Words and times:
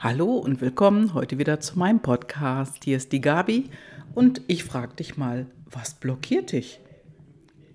Hallo 0.00 0.36
und 0.36 0.60
willkommen 0.60 1.12
heute 1.12 1.38
wieder 1.38 1.58
zu 1.58 1.76
meinem 1.76 1.98
Podcast. 1.98 2.84
Hier 2.84 2.96
ist 2.96 3.10
die 3.10 3.20
Gabi 3.20 3.68
und 4.14 4.42
ich 4.46 4.62
frage 4.62 4.94
dich 4.94 5.16
mal, 5.16 5.46
was 5.66 5.94
blockiert 5.94 6.52
dich? 6.52 6.78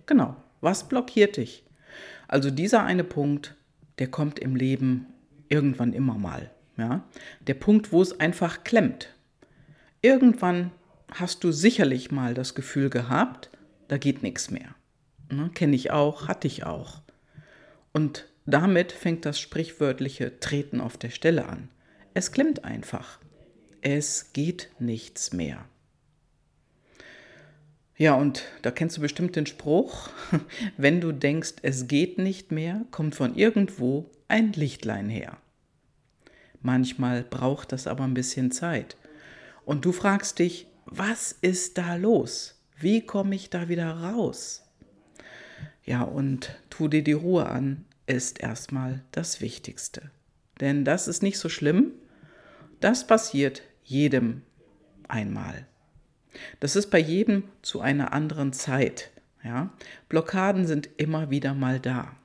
Genau, 0.05 0.37
was 0.61 0.87
blockiert 0.87 1.35
dich? 1.35 1.65
Also 2.29 2.49
dieser 2.49 2.85
eine 2.85 3.03
Punkt, 3.03 3.55
der 3.99 4.07
kommt 4.07 4.39
im 4.39 4.55
Leben 4.55 5.07
irgendwann 5.49 5.91
immer 5.91 6.17
mal. 6.17 6.49
Ja? 6.77 7.03
Der 7.45 7.55
Punkt, 7.55 7.91
wo 7.91 8.01
es 8.01 8.17
einfach 8.21 8.63
klemmt. 8.63 9.09
Irgendwann 10.01 10.71
hast 11.11 11.43
du 11.43 11.51
sicherlich 11.51 12.09
mal 12.09 12.33
das 12.33 12.55
Gefühl 12.55 12.89
gehabt, 12.89 13.49
da 13.89 13.97
geht 13.97 14.23
nichts 14.23 14.49
mehr. 14.49 14.75
Ne? 15.29 15.51
Kenne 15.53 15.75
ich 15.75 15.91
auch, 15.91 16.29
hatte 16.29 16.47
ich 16.47 16.65
auch. 16.65 17.01
Und 17.91 18.29
damit 18.45 18.93
fängt 18.93 19.25
das 19.25 19.41
sprichwörtliche 19.41 20.39
Treten 20.39 20.79
auf 20.79 20.95
der 20.95 21.09
Stelle 21.09 21.49
an. 21.49 21.67
Es 22.15 22.31
klemmt 22.31 22.63
einfach. 22.63 23.19
Es 23.81 24.33
geht 24.33 24.69
nichts 24.77 25.33
mehr. 25.33 25.65
Ja, 27.97 28.13
und 28.13 28.43
da 28.61 28.69
kennst 28.69 28.97
du 28.97 29.01
bestimmt 29.01 29.35
den 29.35 29.45
Spruch, 29.45 30.09
wenn 30.77 31.01
du 31.01 31.11
denkst, 31.11 31.55
es 31.63 31.87
geht 31.87 32.17
nicht 32.19 32.51
mehr, 32.51 32.85
kommt 32.91 33.15
von 33.15 33.35
irgendwo 33.35 34.11
ein 34.27 34.53
Lichtlein 34.53 35.09
her. 35.09 35.37
Manchmal 36.61 37.23
braucht 37.23 37.71
das 37.71 37.87
aber 37.87 38.03
ein 38.03 38.13
bisschen 38.13 38.51
Zeit. 38.51 38.95
Und 39.65 39.85
du 39.85 39.91
fragst 39.91 40.39
dich, 40.39 40.67
was 40.85 41.31
ist 41.41 41.77
da 41.77 41.95
los? 41.95 42.59
Wie 42.77 43.01
komme 43.01 43.35
ich 43.35 43.49
da 43.49 43.69
wieder 43.69 43.91
raus? 43.91 44.63
Ja, 45.83 46.03
und 46.03 46.59
tu 46.69 46.87
dir 46.87 47.03
die 47.03 47.13
Ruhe 47.13 47.47
an, 47.47 47.85
ist 48.05 48.39
erstmal 48.39 49.03
das 49.11 49.41
Wichtigste. 49.41 50.11
Denn 50.59 50.85
das 50.85 51.07
ist 51.07 51.23
nicht 51.23 51.39
so 51.39 51.49
schlimm, 51.49 51.91
das 52.83 53.07
passiert 53.07 53.61
jedem 53.83 54.41
einmal. 55.07 55.67
Das 56.59 56.75
ist 56.75 56.89
bei 56.89 56.99
jedem 56.99 57.43
zu 57.61 57.79
einer 57.79 58.11
anderen 58.11 58.51
Zeit. 58.51 59.11
Ja? 59.43 59.71
Blockaden 60.09 60.65
sind 60.67 60.89
immer 60.97 61.29
wieder 61.29 61.53
mal 61.53 61.79
da. 61.79 62.15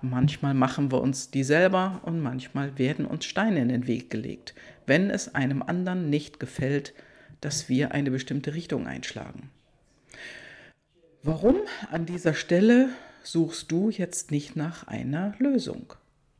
Manchmal 0.00 0.54
machen 0.54 0.90
wir 0.90 1.00
uns 1.00 1.30
die 1.30 1.44
selber 1.44 2.00
und 2.04 2.20
manchmal 2.20 2.78
werden 2.78 3.04
uns 3.04 3.24
Steine 3.24 3.60
in 3.60 3.68
den 3.68 3.86
Weg 3.86 4.10
gelegt, 4.10 4.54
wenn 4.86 5.10
es 5.10 5.34
einem 5.34 5.62
anderen 5.62 6.10
nicht 6.10 6.40
gefällt, 6.40 6.94
dass 7.40 7.68
wir 7.68 7.92
eine 7.92 8.10
bestimmte 8.10 8.54
Richtung 8.54 8.86
einschlagen. 8.86 9.50
Warum 11.22 11.56
an 11.90 12.06
dieser 12.06 12.34
Stelle 12.34 12.88
suchst 13.22 13.70
du 13.70 13.90
jetzt 13.90 14.30
nicht 14.30 14.56
nach 14.56 14.86
einer 14.88 15.34
Lösung? 15.38 15.92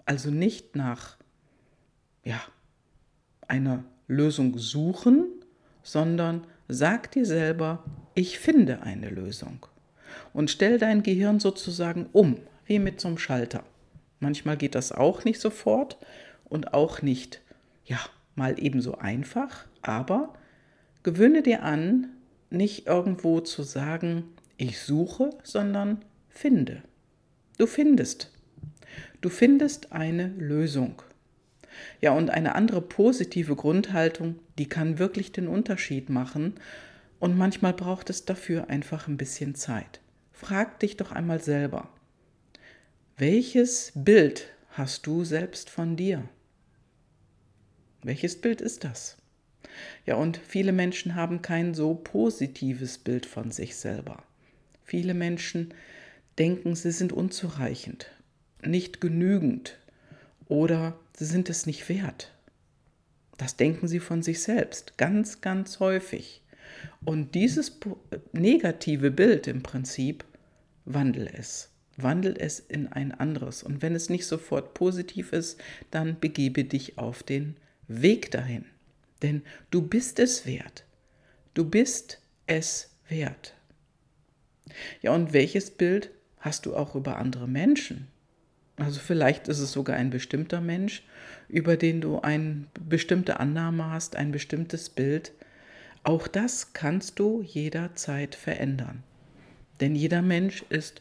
Also 0.07 0.31
nicht 0.31 0.75
nach 0.75 1.17
ja, 2.25 2.41
eine 3.53 3.85
Lösung 4.09 4.59
suchen, 4.59 5.27
sondern 5.83 6.47
sag 6.69 7.11
dir 7.11 7.27
selber, 7.27 7.85
ich 8.15 8.39
finde 8.39 8.83
eine 8.83 9.11
Lösung. 9.11 9.67
Und 10.33 10.51
stell 10.51 10.79
dein 10.79 11.03
Gehirn 11.03 11.39
sozusagen 11.39 12.07
um, 12.13 12.39
wie 12.65 12.79
mit 12.79 12.99
so 13.01 13.09
einem 13.09 13.19
Schalter. 13.19 13.63
Manchmal 14.21 14.57
geht 14.57 14.75
das 14.75 14.91
auch 14.91 15.25
nicht 15.25 15.39
sofort 15.39 15.99
und 16.45 16.73
auch 16.73 17.03
nicht, 17.03 17.43
ja, 17.85 17.99
mal 18.35 18.55
ebenso 18.59 18.97
einfach, 18.97 19.67
aber 19.83 20.33
gewöhne 21.03 21.43
dir 21.43 21.63
an, 21.63 22.09
nicht 22.49 22.87
irgendwo 22.87 23.41
zu 23.41 23.63
sagen, 23.65 24.25
ich 24.57 24.81
suche, 24.81 25.29
sondern 25.43 26.03
finde. 26.31 26.83
Du 27.59 27.67
findest. 27.67 28.31
Du 29.21 29.29
findest 29.29 29.93
eine 29.93 30.29
Lösung. 30.39 31.03
Ja, 32.01 32.13
und 32.13 32.31
eine 32.31 32.55
andere 32.55 32.81
positive 32.81 33.57
Grundhaltung, 33.57 34.39
die 34.59 34.69
kann 34.69 34.99
wirklich 34.99 35.33
den 35.33 35.49
Unterschied 35.49 36.11
machen. 36.11 36.55
Und 37.19 37.37
manchmal 37.37 37.73
braucht 37.73 38.11
es 38.11 38.25
dafür 38.25 38.69
einfach 38.69 39.07
ein 39.07 39.17
bisschen 39.17 39.55
Zeit. 39.55 40.01
Frag 40.33 40.81
dich 40.81 40.97
doch 40.97 41.13
einmal 41.13 41.41
selber, 41.41 41.89
welches 43.17 43.93
Bild 43.95 44.49
hast 44.71 45.07
du 45.07 45.23
selbst 45.25 45.71
von 45.71 45.97
dir? 45.97 46.29
Welches 48.03 48.41
Bild 48.41 48.61
ist 48.61 48.83
das? 48.83 49.19
Ja, 50.07 50.17
und 50.17 50.39
viele 50.39 50.73
Menschen 50.73 51.15
haben 51.15 51.43
kein 51.43 51.75
so 51.75 51.95
positives 51.95 52.99
Bild 52.99 53.27
von 53.27 53.53
sich 53.53 53.77
selber. 53.77 54.25
Viele 54.85 55.15
Menschen 55.15 55.73
denken, 56.39 56.75
sie 56.75 56.91
sind 56.91 57.13
unzureichend, 57.13 58.11
nicht 58.65 59.01
genügend 59.01 59.79
oder 60.49 60.99
sie 61.17 61.27
sind 61.27 61.51
es 61.51 61.67
nicht 61.67 61.89
wert. 61.89 62.33
Das 63.39 63.57
denken 63.57 63.89
sie 63.89 64.01
von 64.01 64.23
sich 64.23 64.43
selbst 64.43 64.99
ganz, 64.99 65.41
ganz 65.41 65.81
häufig. 65.81 66.43
Und 67.05 67.35
dieses 67.35 67.79
negative 68.33 69.11
Bild 69.11 69.47
im 69.47 69.63
Prinzip, 69.63 70.25
wandel 70.85 71.29
es. 71.33 71.71
Wandel 71.97 72.37
es 72.39 72.61
in 72.61 72.89
ein 72.89 73.13
anderes. 73.13 73.63
Und 73.63 73.83
wenn 73.83 73.95
es 73.95 74.09
nicht 74.09 74.27
sofort 74.27 74.75
positiv 74.75 75.33
ist, 75.33 75.61
dann 75.91 76.19
begebe 76.21 76.65
dich 76.65 76.99
auf 76.99 77.23
den 77.23 77.57
Weg 77.89 78.31
dahin. 78.31 78.65
Denn 79.23 79.43
du 79.71 79.83
bist 79.83 80.19
es 80.19 80.47
wert. 80.47 80.85
Du 81.55 81.69
bist 81.69 82.21
es 82.47 82.91
wert. 83.09 83.55
Ja, 85.01 85.13
und 85.13 85.33
welches 85.33 85.71
Bild 85.71 86.11
hast 86.39 86.67
du 86.67 86.75
auch 86.75 86.95
über 86.95 87.19
andere 87.19 87.47
Menschen? 87.47 88.09
Also 88.83 88.99
vielleicht 88.99 89.47
ist 89.47 89.61
es 89.61 89.71
sogar 89.71 89.95
ein 89.95 90.11
bestimmter 90.11 90.61
Mensch, 90.61 91.05
über 91.49 91.77
den 91.77 92.01
du 92.01 92.19
eine 92.19 92.67
bestimmte 92.81 93.39
Annahme 93.39 93.93
hast, 93.93 94.17
ein 94.17 94.33
bestimmtes 94.33 94.91
Bild. 94.91 95.31
Auch 96.03 96.27
das 96.27 96.73
kannst 96.73 97.21
du 97.21 97.43
jederzeit 97.43 98.35
verändern. 98.35 99.05
Denn 99.81 99.95
jeder 99.95 100.21
Mensch 100.21 100.65
ist 100.69 101.01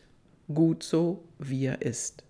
gut 0.54 0.84
so, 0.84 1.24
wie 1.40 1.66
er 1.66 1.82
ist. 1.82 2.24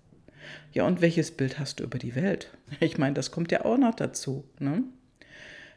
Ja, 0.72 0.88
und 0.88 1.02
welches 1.02 1.32
Bild 1.32 1.60
hast 1.60 1.82
du 1.82 1.84
über 1.84 2.00
die 2.00 2.16
Welt? 2.16 2.50
Ich 2.80 2.98
meine, 2.98 3.16
das 3.16 3.32
kommt 3.32 3.52
ja 3.52 3.66
auch 3.66 3.78
noch 3.78 3.94
dazu. 3.94 4.46
Ne? 4.58 4.86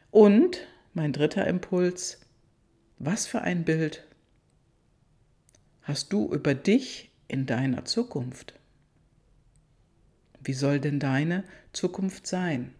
Und 0.09 0.59
mein 0.93 1.11
dritter 1.11 1.45
Impuls, 1.47 2.21
was 2.97 3.27
für 3.27 3.41
ein 3.41 3.65
Bild 3.65 4.07
hast 5.81 6.13
du 6.13 6.31
über 6.33 6.55
dich 6.55 7.11
in 7.27 7.45
deiner 7.45 7.83
Zukunft? 7.83 8.53
Wie 10.45 10.53
soll 10.53 10.79
denn 10.79 10.99
deine 10.99 11.43
Zukunft 11.73 12.27
sein? 12.27 12.73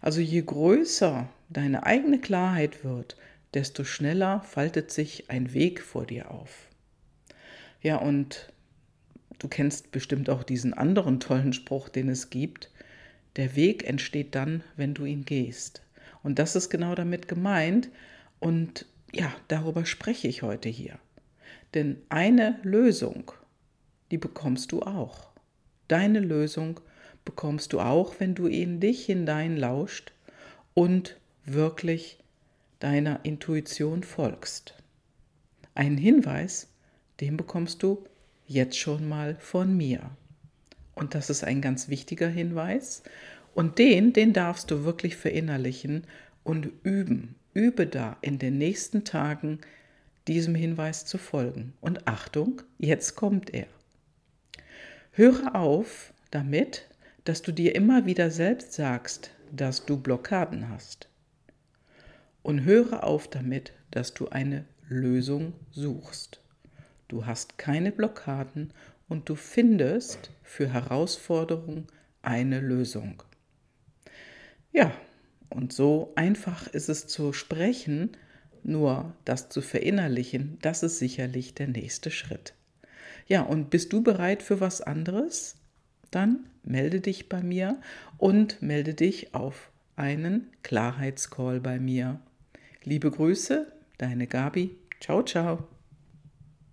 Also 0.00 0.20
je 0.20 0.42
größer 0.42 1.28
deine 1.48 1.84
eigene 1.84 2.20
Klarheit 2.20 2.84
wird, 2.84 3.16
desto 3.54 3.84
schneller 3.84 4.42
faltet 4.42 4.90
sich 4.90 5.30
ein 5.30 5.52
Weg 5.54 5.80
vor 5.80 6.06
dir 6.06 6.30
auf. 6.30 6.68
Ja, 7.80 7.96
und 7.96 8.52
du 9.38 9.48
kennst 9.48 9.92
bestimmt 9.92 10.28
auch 10.30 10.42
diesen 10.42 10.74
anderen 10.74 11.20
tollen 11.20 11.52
Spruch, 11.52 11.88
den 11.88 12.08
es 12.08 12.30
gibt. 12.30 12.70
Der 13.36 13.56
Weg 13.56 13.88
entsteht 13.88 14.34
dann, 14.34 14.62
wenn 14.76 14.94
du 14.94 15.04
ihn 15.04 15.24
gehst. 15.24 15.82
Und 16.22 16.38
das 16.38 16.56
ist 16.56 16.70
genau 16.70 16.94
damit 16.94 17.28
gemeint. 17.28 17.88
Und 18.40 18.86
ja, 19.12 19.32
darüber 19.48 19.86
spreche 19.86 20.28
ich 20.28 20.42
heute 20.42 20.68
hier. 20.68 20.98
Denn 21.74 22.02
eine 22.08 22.58
Lösung, 22.62 23.32
die 24.10 24.18
bekommst 24.18 24.72
du 24.72 24.82
auch. 24.82 25.29
Deine 25.90 26.20
Lösung 26.20 26.78
bekommst 27.24 27.72
du 27.72 27.80
auch, 27.80 28.14
wenn 28.20 28.36
du 28.36 28.46
in 28.46 28.78
dich 28.78 29.06
hineinlauscht 29.06 30.12
und 30.72 31.18
wirklich 31.44 32.20
deiner 32.78 33.24
Intuition 33.24 34.04
folgst. 34.04 34.74
Einen 35.74 35.98
Hinweis, 35.98 36.68
den 37.18 37.36
bekommst 37.36 37.82
du 37.82 38.04
jetzt 38.46 38.78
schon 38.78 39.08
mal 39.08 39.34
von 39.40 39.76
mir. 39.76 40.12
Und 40.94 41.16
das 41.16 41.28
ist 41.28 41.42
ein 41.42 41.60
ganz 41.60 41.88
wichtiger 41.88 42.28
Hinweis. 42.28 43.02
Und 43.52 43.80
den, 43.80 44.12
den 44.12 44.32
darfst 44.32 44.70
du 44.70 44.84
wirklich 44.84 45.16
verinnerlichen 45.16 46.04
und 46.44 46.68
üben. 46.84 47.34
Übe 47.52 47.88
da 47.88 48.16
in 48.20 48.38
den 48.38 48.58
nächsten 48.58 49.02
Tagen 49.02 49.58
diesem 50.28 50.54
Hinweis 50.54 51.04
zu 51.04 51.18
folgen. 51.18 51.72
Und 51.80 52.06
Achtung, 52.06 52.62
jetzt 52.78 53.16
kommt 53.16 53.52
er. 53.52 53.66
Höre 55.20 55.54
auf 55.54 56.14
damit, 56.30 56.88
dass 57.24 57.42
du 57.42 57.52
dir 57.52 57.74
immer 57.74 58.06
wieder 58.06 58.30
selbst 58.30 58.72
sagst, 58.72 59.32
dass 59.52 59.84
du 59.84 59.98
Blockaden 59.98 60.70
hast. 60.70 61.10
Und 62.42 62.64
höre 62.64 63.04
auf 63.04 63.28
damit, 63.28 63.74
dass 63.90 64.14
du 64.14 64.30
eine 64.30 64.64
Lösung 64.88 65.52
suchst. 65.72 66.40
Du 67.08 67.26
hast 67.26 67.58
keine 67.58 67.92
Blockaden 67.92 68.72
und 69.10 69.28
du 69.28 69.34
findest 69.34 70.30
für 70.42 70.72
Herausforderungen 70.72 71.88
eine 72.22 72.60
Lösung. 72.60 73.22
Ja, 74.72 74.90
und 75.50 75.74
so 75.74 76.14
einfach 76.16 76.66
ist 76.68 76.88
es 76.88 77.08
zu 77.08 77.34
sprechen, 77.34 78.16
nur 78.62 79.14
das 79.26 79.50
zu 79.50 79.60
verinnerlichen, 79.60 80.56
das 80.62 80.82
ist 80.82 80.98
sicherlich 80.98 81.52
der 81.52 81.68
nächste 81.68 82.10
Schritt. 82.10 82.54
Ja, 83.30 83.42
und 83.42 83.70
bist 83.70 83.92
du 83.92 84.02
bereit 84.02 84.42
für 84.42 84.58
was 84.60 84.80
anderes? 84.80 85.54
Dann 86.10 86.46
melde 86.64 87.00
dich 87.00 87.28
bei 87.28 87.44
mir 87.44 87.80
und 88.18 88.60
melde 88.60 88.92
dich 88.92 89.36
auf 89.36 89.70
einen 89.94 90.50
Klarheitscall 90.64 91.60
bei 91.60 91.78
mir. 91.78 92.18
Liebe 92.82 93.08
Grüße, 93.08 93.70
deine 93.98 94.26
Gabi. 94.26 94.76
Ciao, 94.98 95.22
ciao. 95.22 95.68